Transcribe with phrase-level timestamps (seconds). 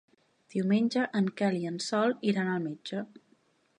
[0.53, 3.05] Diumenge en Quel i en Sol iran al metge.